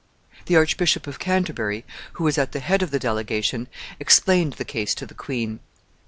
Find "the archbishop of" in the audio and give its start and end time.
0.47-1.19